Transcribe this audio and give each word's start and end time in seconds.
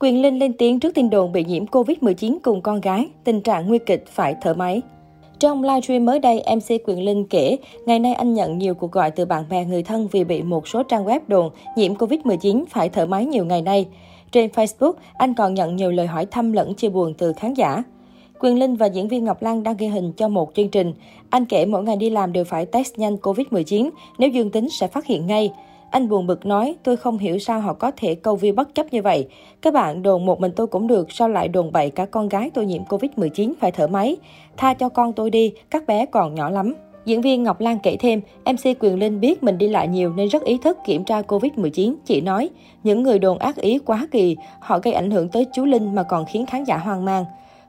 Quyền 0.00 0.22
Linh 0.22 0.38
lên 0.38 0.52
tiếng 0.52 0.80
trước 0.80 0.94
tin 0.94 1.10
đồn 1.10 1.32
bị 1.32 1.44
nhiễm 1.44 1.66
Covid-19 1.66 2.38
cùng 2.42 2.60
con 2.60 2.80
gái, 2.80 3.08
tình 3.24 3.40
trạng 3.40 3.68
nguy 3.68 3.78
kịch 3.78 4.04
phải 4.06 4.34
thở 4.42 4.54
máy. 4.54 4.82
Trong 5.38 5.62
livestream 5.62 6.04
mới 6.04 6.18
đây, 6.18 6.42
MC 6.56 6.80
Quyền 6.84 7.04
Linh 7.04 7.26
kể, 7.26 7.56
ngày 7.86 7.98
nay 7.98 8.14
anh 8.14 8.34
nhận 8.34 8.58
nhiều 8.58 8.74
cuộc 8.74 8.92
gọi 8.92 9.10
từ 9.10 9.24
bạn 9.24 9.44
bè 9.50 9.64
người 9.64 9.82
thân 9.82 10.08
vì 10.12 10.24
bị 10.24 10.42
một 10.42 10.68
số 10.68 10.82
trang 10.82 11.04
web 11.04 11.20
đồn 11.28 11.50
nhiễm 11.76 11.94
Covid-19 11.94 12.64
phải 12.70 12.88
thở 12.88 13.06
máy 13.06 13.26
nhiều 13.26 13.44
ngày 13.44 13.62
nay. 13.62 13.86
Trên 14.32 14.50
Facebook, 14.50 14.92
anh 15.14 15.34
còn 15.34 15.54
nhận 15.54 15.76
nhiều 15.76 15.90
lời 15.90 16.06
hỏi 16.06 16.26
thăm 16.26 16.52
lẫn 16.52 16.74
chia 16.74 16.88
buồn 16.88 17.14
từ 17.18 17.32
khán 17.32 17.54
giả. 17.54 17.82
Quyền 18.40 18.58
Linh 18.58 18.76
và 18.76 18.86
diễn 18.86 19.08
viên 19.08 19.24
Ngọc 19.24 19.42
Lan 19.42 19.62
đang 19.62 19.76
ghi 19.76 19.86
hình 19.86 20.12
cho 20.12 20.28
một 20.28 20.50
chương 20.54 20.68
trình. 20.68 20.92
Anh 21.30 21.44
kể 21.44 21.66
mỗi 21.66 21.82
ngày 21.82 21.96
đi 21.96 22.10
làm 22.10 22.32
đều 22.32 22.44
phải 22.44 22.66
test 22.66 22.98
nhanh 22.98 23.16
Covid-19, 23.16 23.90
nếu 24.18 24.28
dương 24.30 24.50
tính 24.50 24.68
sẽ 24.70 24.86
phát 24.86 25.06
hiện 25.06 25.26
ngay. 25.26 25.52
Anh 25.90 26.08
buồn 26.08 26.26
bực 26.26 26.46
nói, 26.46 26.76
tôi 26.82 26.96
không 26.96 27.18
hiểu 27.18 27.38
sao 27.38 27.60
họ 27.60 27.72
có 27.72 27.90
thể 27.96 28.14
câu 28.14 28.36
view 28.36 28.54
bất 28.54 28.74
chấp 28.74 28.92
như 28.92 29.02
vậy. 29.02 29.28
Các 29.62 29.74
bạn 29.74 30.02
đồn 30.02 30.26
một 30.26 30.40
mình 30.40 30.52
tôi 30.56 30.66
cũng 30.66 30.86
được, 30.86 31.12
sao 31.12 31.28
lại 31.28 31.48
đồn 31.48 31.72
bậy 31.72 31.90
cả 31.90 32.06
con 32.06 32.28
gái 32.28 32.50
tôi 32.54 32.66
nhiễm 32.66 32.84
Covid-19 32.84 33.52
phải 33.60 33.72
thở 33.72 33.86
máy. 33.86 34.16
Tha 34.56 34.74
cho 34.74 34.88
con 34.88 35.12
tôi 35.12 35.30
đi, 35.30 35.52
các 35.70 35.86
bé 35.86 36.06
còn 36.06 36.34
nhỏ 36.34 36.50
lắm. 36.50 36.74
Diễn 37.04 37.20
viên 37.20 37.42
Ngọc 37.42 37.60
Lan 37.60 37.78
kể 37.82 37.96
thêm, 37.96 38.20
MC 38.44 38.76
Quyền 38.80 38.98
Linh 38.98 39.20
biết 39.20 39.42
mình 39.42 39.58
đi 39.58 39.68
lại 39.68 39.88
nhiều 39.88 40.12
nên 40.16 40.28
rất 40.28 40.44
ý 40.44 40.58
thức 40.58 40.78
kiểm 40.86 41.04
tra 41.04 41.22
Covid-19. 41.22 41.94
Chị 42.04 42.20
nói, 42.20 42.48
những 42.82 43.02
người 43.02 43.18
đồn 43.18 43.38
ác 43.38 43.56
ý 43.56 43.78
quá 43.78 44.08
kỳ, 44.10 44.36
họ 44.60 44.78
gây 44.82 44.94
ảnh 44.94 45.10
hưởng 45.10 45.28
tới 45.28 45.46
chú 45.52 45.64
Linh 45.64 45.94
mà 45.94 46.02
còn 46.02 46.24
khiến 46.24 46.46
khán 46.46 46.64
giả 46.64 46.76
hoang 46.76 47.04
mang. 47.04 47.24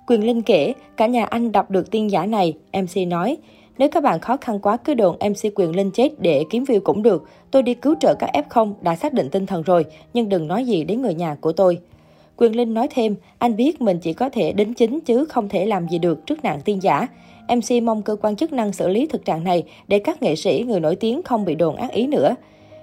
Quyền 0.07 0.23
Linh 0.23 0.41
kể, 0.41 0.73
cả 0.97 1.07
nhà 1.07 1.25
anh 1.25 1.51
đọc 1.51 1.71
được 1.71 1.91
tin 1.91 2.07
giả 2.07 2.25
này, 2.25 2.53
MC 2.73 3.07
nói. 3.07 3.37
Nếu 3.79 3.89
các 3.89 4.03
bạn 4.03 4.19
khó 4.19 4.37
khăn 4.37 4.59
quá 4.59 4.77
cứ 4.77 4.93
đồn 4.93 5.15
MC 5.15 5.51
Quyền 5.55 5.75
Linh 5.75 5.91
chết 5.91 6.09
để 6.17 6.43
kiếm 6.49 6.63
view 6.63 6.79
cũng 6.79 7.03
được. 7.03 7.23
Tôi 7.51 7.63
đi 7.63 7.73
cứu 7.73 7.95
trợ 7.99 8.15
các 8.19 8.29
F0 8.33 8.73
đã 8.81 8.95
xác 8.95 9.13
định 9.13 9.29
tinh 9.29 9.45
thần 9.45 9.61
rồi, 9.61 9.85
nhưng 10.13 10.29
đừng 10.29 10.47
nói 10.47 10.65
gì 10.65 10.83
đến 10.83 11.01
người 11.01 11.13
nhà 11.13 11.35
của 11.41 11.51
tôi. 11.51 11.79
Quyền 12.37 12.55
Linh 12.55 12.73
nói 12.73 12.87
thêm, 12.91 13.15
anh 13.37 13.55
biết 13.55 13.81
mình 13.81 13.99
chỉ 13.99 14.13
có 14.13 14.29
thể 14.29 14.51
đính 14.51 14.73
chính 14.73 14.99
chứ 14.99 15.25
không 15.25 15.49
thể 15.49 15.65
làm 15.65 15.87
gì 15.87 15.99
được 15.99 16.25
trước 16.25 16.43
nạn 16.43 16.59
tin 16.65 16.79
giả. 16.79 17.07
MC 17.47 17.83
mong 17.83 18.01
cơ 18.01 18.15
quan 18.21 18.35
chức 18.35 18.53
năng 18.53 18.73
xử 18.73 18.87
lý 18.87 19.07
thực 19.07 19.25
trạng 19.25 19.43
này 19.43 19.63
để 19.87 19.99
các 19.99 20.21
nghệ 20.21 20.35
sĩ, 20.35 20.63
người 20.67 20.79
nổi 20.79 20.95
tiếng 20.95 21.23
không 21.23 21.45
bị 21.45 21.55
đồn 21.55 21.75
ác 21.75 21.91
ý 21.91 22.07
nữa. 22.07 22.35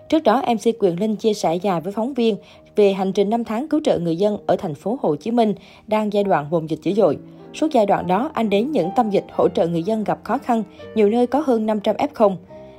Trước 0.09 0.23
đó, 0.23 0.43
MC 0.47 0.75
Quyền 0.79 1.01
Linh 1.01 1.17
chia 1.17 1.35
sẻ 1.35 1.57
dài 1.57 1.81
với 1.81 1.93
phóng 1.93 2.15
viên 2.15 2.37
về 2.77 2.93
hành 2.93 3.13
trình 3.13 3.31
5 3.31 3.45
tháng 3.45 3.69
cứu 3.69 3.81
trợ 3.85 3.99
người 3.99 4.17
dân 4.17 4.39
ở 4.47 4.57
thành 4.57 4.75
phố 4.75 4.99
Hồ 5.03 5.17
Chí 5.17 5.31
Minh 5.31 5.55
đang 5.87 6.13
giai 6.13 6.25
đoạn 6.25 6.47
vùng 6.51 6.71
dịch 6.71 6.83
dữ 6.83 6.93
dội. 6.93 7.19
Suốt 7.55 7.73
giai 7.73 7.87
đoạn 7.87 8.07
đó, 8.07 8.31
anh 8.35 8.51
đến 8.51 8.73
những 8.73 8.91
tâm 8.97 9.11
dịch 9.11 9.25
hỗ 9.33 9.49
trợ 9.49 9.67
người 9.67 9.83
dân 9.83 10.05
gặp 10.05 10.19
khó 10.25 10.39
khăn, 10.39 10.63
nhiều 10.95 11.09
nơi 11.09 11.27
có 11.27 11.43
hơn 11.47 11.67
500 11.67 11.97
F0. 11.97 12.37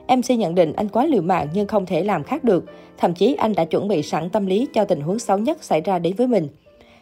MC 0.08 0.40
nhận 0.40 0.56
định 0.56 0.74
anh 0.74 0.88
quá 0.88 1.06
liều 1.06 1.22
mạng 1.22 1.48
nhưng 1.54 1.68
không 1.68 1.86
thể 1.86 2.04
làm 2.04 2.24
khác 2.24 2.44
được. 2.44 2.66
Thậm 2.98 3.14
chí 3.14 3.36
anh 3.36 3.56
đã 3.56 3.66
chuẩn 3.66 3.88
bị 3.88 4.04
sẵn 4.04 4.30
tâm 4.30 4.46
lý 4.46 4.68
cho 4.74 4.86
tình 4.86 5.02
huống 5.02 5.20
xấu 5.20 5.38
nhất 5.38 5.64
xảy 5.64 5.82
ra 5.82 6.00
đến 6.00 6.14
với 6.18 6.28
mình. 6.28 6.48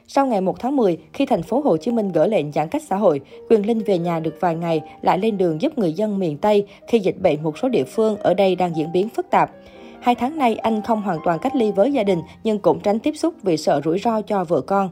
Sau 0.08 0.26
ngày 0.26 0.42
1 0.42 0.60
tháng 0.60 0.76
10, 0.76 0.98
khi 1.14 1.26
thành 1.26 1.44
phố 1.44 1.62
Hồ 1.62 1.78
Chí 1.78 1.92
Minh 1.92 2.12
gỡ 2.12 2.28
lệnh 2.28 2.52
giãn 2.52 2.70
cách 2.70 2.84
xã 2.90 2.96
hội, 2.96 3.22
Quyền 3.50 3.66
Linh 3.66 3.80
về 3.80 3.98
nhà 3.98 4.20
được 4.20 4.38
vài 4.40 4.56
ngày 4.56 4.82
lại 5.02 5.20
lên 5.20 5.38
đường 5.38 5.62
giúp 5.62 5.78
người 5.78 5.94
dân 5.94 6.20
miền 6.20 6.38
Tây 6.38 6.68
khi 6.88 7.00
dịch 7.00 7.22
bệnh 7.22 7.44
một 7.44 7.58
số 7.58 7.70
địa 7.70 7.84
phương 7.84 8.18
ở 8.18 8.34
đây 8.34 8.56
đang 8.56 8.76
diễn 8.76 8.92
biến 8.92 9.10
phức 9.10 9.30
tạp. 9.30 9.52
Hai 10.00 10.16
tháng 10.16 10.38
nay, 10.38 10.56
anh 10.56 10.82
không 10.82 11.02
hoàn 11.02 11.20
toàn 11.24 11.40
cách 11.40 11.56
ly 11.56 11.72
với 11.72 11.94
gia 11.94 12.04
đình 12.04 12.22
nhưng 12.44 12.60
cũng 12.60 12.80
tránh 12.80 13.00
tiếp 13.00 13.14
xúc 13.16 13.34
vì 13.44 13.58
sợ 13.58 13.82
rủi 13.86 14.00
ro 14.00 14.22
cho 14.22 14.44
vợ 14.44 14.62
con. 14.62 14.90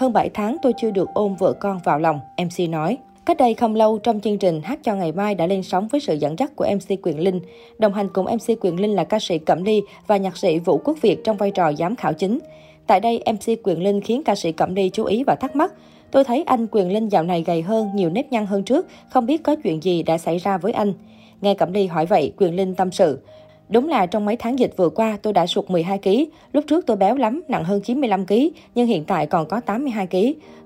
Hơn 0.00 0.12
7 0.12 0.30
tháng 0.34 0.56
tôi 0.62 0.72
chưa 0.76 0.90
được 0.90 1.08
ôm 1.14 1.36
vợ 1.38 1.52
con 1.52 1.78
vào 1.84 1.98
lòng, 1.98 2.20
MC 2.38 2.68
nói. 2.68 2.98
Cách 3.26 3.36
đây 3.36 3.54
không 3.54 3.74
lâu, 3.74 3.98
trong 3.98 4.20
chương 4.20 4.38
trình 4.38 4.60
Hát 4.64 4.78
cho 4.82 4.94
ngày 4.94 5.12
mai 5.12 5.34
đã 5.34 5.46
lên 5.46 5.62
sóng 5.62 5.88
với 5.88 6.00
sự 6.00 6.14
dẫn 6.14 6.38
dắt 6.38 6.56
của 6.56 6.66
MC 6.74 6.98
Quyền 7.02 7.20
Linh. 7.20 7.40
Đồng 7.78 7.94
hành 7.94 8.08
cùng 8.12 8.26
MC 8.26 8.60
Quyền 8.60 8.80
Linh 8.80 8.94
là 8.94 9.04
ca 9.04 9.18
sĩ 9.18 9.38
Cẩm 9.38 9.64
Ly 9.64 9.82
và 10.06 10.16
nhạc 10.16 10.36
sĩ 10.36 10.58
Vũ 10.58 10.80
Quốc 10.84 10.98
Việt 11.02 11.24
trong 11.24 11.36
vai 11.36 11.50
trò 11.50 11.72
giám 11.72 11.96
khảo 11.96 12.12
chính. 12.12 12.38
Tại 12.86 13.00
đây, 13.00 13.22
MC 13.32 13.58
Quyền 13.62 13.82
Linh 13.82 14.00
khiến 14.00 14.22
ca 14.24 14.34
sĩ 14.34 14.52
Cẩm 14.52 14.74
Ly 14.74 14.90
chú 14.92 15.04
ý 15.04 15.24
và 15.24 15.34
thắc 15.34 15.56
mắc. 15.56 15.72
Tôi 16.10 16.24
thấy 16.24 16.42
anh 16.46 16.66
Quyền 16.70 16.92
Linh 16.92 17.08
dạo 17.08 17.22
này 17.22 17.44
gầy 17.46 17.62
hơn, 17.62 17.90
nhiều 17.94 18.10
nếp 18.10 18.32
nhăn 18.32 18.46
hơn 18.46 18.62
trước, 18.62 18.86
không 19.10 19.26
biết 19.26 19.42
có 19.42 19.56
chuyện 19.64 19.82
gì 19.82 20.02
đã 20.02 20.18
xảy 20.18 20.38
ra 20.38 20.58
với 20.58 20.72
anh. 20.72 20.92
Nghe 21.40 21.54
Cẩm 21.54 21.72
Ly 21.72 21.86
hỏi 21.86 22.06
vậy, 22.06 22.32
Quyền 22.36 22.56
Linh 22.56 22.74
tâm 22.74 22.92
sự. 22.92 23.18
Đúng 23.70 23.88
là 23.88 24.06
trong 24.06 24.24
mấy 24.24 24.36
tháng 24.36 24.58
dịch 24.58 24.76
vừa 24.76 24.88
qua 24.88 25.18
tôi 25.22 25.32
đã 25.32 25.46
sụt 25.46 25.70
12 25.70 25.98
kg. 25.98 26.10
Lúc 26.52 26.64
trước 26.68 26.86
tôi 26.86 26.96
béo 26.96 27.16
lắm, 27.16 27.42
nặng 27.48 27.64
hơn 27.64 27.80
95 27.80 28.26
kg, 28.26 28.34
nhưng 28.74 28.86
hiện 28.86 29.04
tại 29.04 29.26
còn 29.26 29.46
có 29.48 29.60
82 29.60 30.06
kg. 30.06 30.16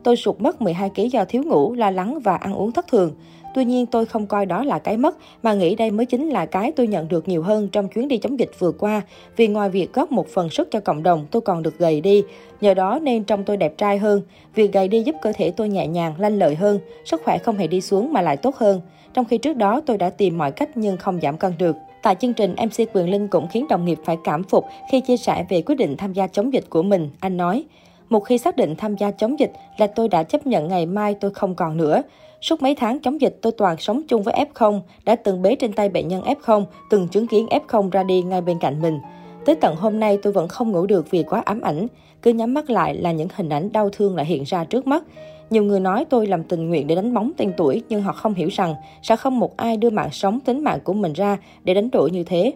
Tôi 0.02 0.16
sụt 0.16 0.40
mất 0.40 0.62
12 0.62 0.90
kg 0.90 1.08
do 1.12 1.24
thiếu 1.24 1.42
ngủ, 1.42 1.74
lo 1.74 1.90
lắng 1.90 2.18
và 2.20 2.36
ăn 2.36 2.54
uống 2.54 2.72
thất 2.72 2.86
thường. 2.88 3.12
Tuy 3.54 3.64
nhiên 3.64 3.86
tôi 3.86 4.06
không 4.06 4.26
coi 4.26 4.46
đó 4.46 4.64
là 4.64 4.78
cái 4.78 4.96
mất, 4.96 5.16
mà 5.42 5.54
nghĩ 5.54 5.74
đây 5.74 5.90
mới 5.90 6.06
chính 6.06 6.28
là 6.28 6.46
cái 6.46 6.72
tôi 6.72 6.86
nhận 6.86 7.08
được 7.08 7.28
nhiều 7.28 7.42
hơn 7.42 7.68
trong 7.68 7.88
chuyến 7.88 8.08
đi 8.08 8.18
chống 8.18 8.38
dịch 8.38 8.50
vừa 8.58 8.72
qua. 8.72 9.02
Vì 9.36 9.48
ngoài 9.48 9.70
việc 9.70 9.92
góp 9.92 10.12
một 10.12 10.28
phần 10.28 10.50
sức 10.50 10.68
cho 10.70 10.80
cộng 10.80 11.02
đồng, 11.02 11.26
tôi 11.30 11.42
còn 11.42 11.62
được 11.62 11.78
gầy 11.78 12.00
đi. 12.00 12.22
Nhờ 12.60 12.74
đó 12.74 12.98
nên 13.02 13.24
trông 13.24 13.44
tôi 13.44 13.56
đẹp 13.56 13.78
trai 13.78 13.98
hơn. 13.98 14.22
Việc 14.54 14.72
gầy 14.72 14.88
đi 14.88 15.02
giúp 15.02 15.16
cơ 15.22 15.32
thể 15.32 15.50
tôi 15.50 15.68
nhẹ 15.68 15.86
nhàng, 15.86 16.14
lanh 16.18 16.38
lợi 16.38 16.54
hơn. 16.54 16.78
Sức 17.04 17.22
khỏe 17.24 17.38
không 17.38 17.56
hề 17.56 17.66
đi 17.66 17.80
xuống 17.80 18.12
mà 18.12 18.22
lại 18.22 18.36
tốt 18.36 18.56
hơn. 18.56 18.80
Trong 19.14 19.24
khi 19.24 19.38
trước 19.38 19.56
đó 19.56 19.80
tôi 19.86 19.98
đã 19.98 20.10
tìm 20.10 20.38
mọi 20.38 20.52
cách 20.52 20.70
nhưng 20.74 20.96
không 20.96 21.20
giảm 21.22 21.36
cân 21.36 21.52
được. 21.58 21.76
Tại 22.04 22.14
chương 22.14 22.34
trình, 22.34 22.54
MC 22.58 22.94
Quyền 22.94 23.10
Linh 23.10 23.28
cũng 23.28 23.48
khiến 23.48 23.66
đồng 23.68 23.84
nghiệp 23.84 23.98
phải 24.04 24.16
cảm 24.24 24.44
phục 24.44 24.64
khi 24.90 25.00
chia 25.00 25.16
sẻ 25.16 25.44
về 25.48 25.62
quyết 25.62 25.74
định 25.74 25.96
tham 25.96 26.12
gia 26.12 26.26
chống 26.26 26.52
dịch 26.52 26.64
của 26.70 26.82
mình. 26.82 27.10
Anh 27.20 27.36
nói, 27.36 27.64
một 28.10 28.20
khi 28.20 28.38
xác 28.38 28.56
định 28.56 28.74
tham 28.76 28.96
gia 28.96 29.10
chống 29.10 29.38
dịch 29.38 29.52
là 29.78 29.86
tôi 29.86 30.08
đã 30.08 30.22
chấp 30.22 30.46
nhận 30.46 30.68
ngày 30.68 30.86
mai 30.86 31.14
tôi 31.14 31.30
không 31.30 31.54
còn 31.54 31.76
nữa. 31.76 32.02
Suốt 32.40 32.62
mấy 32.62 32.74
tháng 32.74 32.98
chống 33.00 33.20
dịch 33.20 33.38
tôi 33.42 33.52
toàn 33.52 33.76
sống 33.78 34.02
chung 34.08 34.22
với 34.22 34.34
F0, 34.54 34.80
đã 35.04 35.16
từng 35.16 35.42
bế 35.42 35.54
trên 35.54 35.72
tay 35.72 35.88
bệnh 35.88 36.08
nhân 36.08 36.22
F0, 36.22 36.64
từng 36.90 37.08
chứng 37.08 37.26
kiến 37.26 37.46
F0 37.46 37.90
ra 37.90 38.02
đi 38.02 38.22
ngay 38.22 38.40
bên 38.40 38.58
cạnh 38.58 38.82
mình. 38.82 38.98
Tới 39.44 39.54
tận 39.54 39.76
hôm 39.76 40.00
nay 40.00 40.18
tôi 40.22 40.32
vẫn 40.32 40.48
không 40.48 40.70
ngủ 40.70 40.86
được 40.86 41.10
vì 41.10 41.22
quá 41.22 41.42
ám 41.44 41.60
ảnh. 41.60 41.86
Cứ 42.22 42.30
nhắm 42.30 42.54
mắt 42.54 42.70
lại 42.70 42.94
là 42.94 43.12
những 43.12 43.28
hình 43.34 43.48
ảnh 43.48 43.72
đau 43.72 43.90
thương 43.90 44.16
lại 44.16 44.26
hiện 44.26 44.42
ra 44.46 44.64
trước 44.64 44.86
mắt. 44.86 45.04
Nhiều 45.50 45.62
người 45.62 45.80
nói 45.80 46.04
tôi 46.04 46.26
làm 46.26 46.44
tình 46.44 46.68
nguyện 46.68 46.86
để 46.86 46.94
đánh 46.94 47.14
bóng 47.14 47.32
tên 47.36 47.52
tuổi, 47.56 47.82
nhưng 47.88 48.02
họ 48.02 48.12
không 48.12 48.34
hiểu 48.34 48.48
rằng 48.48 48.74
sẽ 49.02 49.16
không 49.16 49.40
một 49.40 49.56
ai 49.56 49.76
đưa 49.76 49.90
mạng 49.90 50.08
sống 50.12 50.40
tính 50.40 50.64
mạng 50.64 50.78
của 50.84 50.92
mình 50.92 51.12
ra 51.12 51.38
để 51.64 51.74
đánh 51.74 51.90
đổi 51.90 52.10
như 52.10 52.24
thế. 52.24 52.52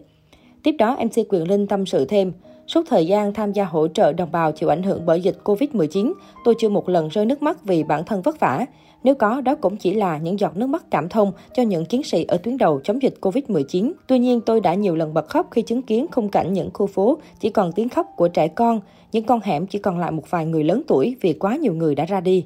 Tiếp 0.63 0.73
đó, 0.79 0.97
MC 1.05 1.29
Quyền 1.29 1.49
Linh 1.49 1.67
tâm 1.67 1.87
sự 1.87 2.05
thêm, 2.05 2.33
Suốt 2.69 2.83
thời 2.89 3.07
gian 3.07 3.33
tham 3.33 3.53
gia 3.53 3.65
hỗ 3.65 3.89
trợ 3.89 4.13
đồng 4.13 4.33
bào 4.33 4.53
chịu 4.53 4.69
ảnh 4.69 4.83
hưởng 4.83 5.07
bởi 5.07 5.21
dịch 5.21 5.39
Covid-19, 5.45 6.13
tôi 6.45 6.55
chưa 6.59 6.69
một 6.69 6.89
lần 6.89 7.09
rơi 7.09 7.27
nước 7.27 7.43
mắt 7.43 7.65
vì 7.65 7.83
bản 7.83 8.05
thân 8.05 8.23
vất 8.23 8.41
vả. 8.41 8.67
Nếu 9.05 9.15
có, 9.15 9.41
đó 9.41 9.55
cũng 9.55 9.77
chỉ 9.77 9.95
là 9.95 10.19
những 10.19 10.41
giọt 10.41 10.57
nước 10.57 10.67
mắt 10.67 10.85
cảm 10.91 11.09
thông 11.09 11.33
cho 11.55 11.63
những 11.63 11.85
chiến 11.85 12.03
sĩ 12.03 12.25
ở 12.25 12.37
tuyến 12.37 12.59
đầu 12.59 12.81
chống 12.85 13.03
dịch 13.03 13.15
Covid-19. 13.21 13.93
Tuy 14.07 14.19
nhiên, 14.19 14.41
tôi 14.41 14.61
đã 14.61 14.75
nhiều 14.75 14.97
lần 14.97 15.15
bật 15.15 15.29
khóc 15.29 15.49
khi 15.51 15.63
chứng 15.63 15.83
kiến 15.83 16.07
khung 16.13 16.29
cảnh 16.29 16.53
những 16.53 16.71
khu 16.75 16.87
phố 16.87 17.19
chỉ 17.41 17.51
còn 17.51 17.73
tiếng 17.73 17.89
khóc 17.89 18.07
của 18.17 18.29
trẻ 18.29 18.49
con, 18.49 18.81
những 19.13 19.25
con 19.25 19.41
hẻm 19.41 19.67
chỉ 19.67 19.79
còn 19.79 19.99
lại 19.99 20.11
một 20.11 20.31
vài 20.31 20.47
người 20.47 20.65
lớn 20.65 20.83
tuổi 20.87 21.17
vì 21.21 21.33
quá 21.33 21.57
nhiều 21.57 21.75
người 21.75 21.95
đã 21.95 22.05
ra 22.05 22.21
đi. 22.21 22.45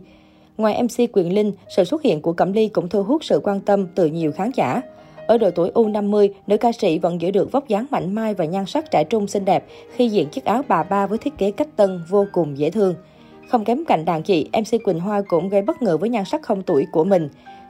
Ngoài 0.56 0.82
MC 0.82 1.10
Quyền 1.12 1.34
Linh, 1.34 1.52
sự 1.76 1.84
xuất 1.84 2.02
hiện 2.02 2.22
của 2.22 2.32
Cẩm 2.32 2.52
Ly 2.52 2.68
cũng 2.68 2.88
thu 2.88 3.02
hút 3.02 3.24
sự 3.24 3.40
quan 3.44 3.60
tâm 3.60 3.86
từ 3.94 4.06
nhiều 4.06 4.32
khán 4.32 4.50
giả. 4.54 4.82
Ở 5.26 5.38
độ 5.38 5.50
tuổi 5.50 5.70
U50, 5.74 6.28
nữ 6.46 6.56
ca 6.56 6.72
sĩ 6.72 6.98
vẫn 6.98 7.20
giữ 7.20 7.30
được 7.30 7.52
vóc 7.52 7.68
dáng 7.68 7.86
mạnh 7.90 8.14
mai 8.14 8.34
và 8.34 8.44
nhan 8.44 8.66
sắc 8.66 8.90
trẻ 8.90 9.04
trung 9.04 9.26
xinh 9.26 9.44
đẹp 9.44 9.66
khi 9.94 10.08
diện 10.08 10.28
chiếc 10.28 10.44
áo 10.44 10.62
bà 10.68 10.82
ba 10.82 11.06
với 11.06 11.18
thiết 11.18 11.38
kế 11.38 11.50
cách 11.50 11.68
tân 11.76 12.00
vô 12.08 12.26
cùng 12.32 12.58
dễ 12.58 12.70
thương. 12.70 12.94
Không 13.48 13.64
kém 13.64 13.84
cạnh 13.84 14.04
đàn 14.04 14.22
chị, 14.22 14.48
MC 14.52 14.84
Quỳnh 14.84 15.00
Hoa 15.00 15.22
cũng 15.28 15.48
gây 15.48 15.62
bất 15.62 15.82
ngờ 15.82 15.96
với 15.96 16.08
nhan 16.08 16.24
sắc 16.24 16.42
không 16.42 16.62
tuổi 16.62 16.86
của 16.92 17.04
mình. 17.04 17.28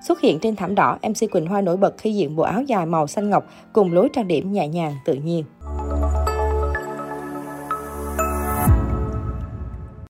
Xuất 0.08 0.20
hiện 0.20 0.38
trên 0.38 0.56
thảm 0.56 0.74
đỏ, 0.74 0.98
MC 1.02 1.30
Quỳnh 1.32 1.46
Hoa 1.46 1.60
nổi 1.60 1.76
bật 1.76 1.94
khi 1.98 2.14
diện 2.14 2.36
bộ 2.36 2.42
áo 2.42 2.62
dài 2.62 2.86
màu 2.86 3.06
xanh 3.06 3.30
ngọc 3.30 3.46
cùng 3.72 3.92
lối 3.92 4.08
trang 4.12 4.28
điểm 4.28 4.52
nhẹ 4.52 4.68
nhàng 4.68 4.92
tự 5.04 5.14
nhiên. 5.14 5.44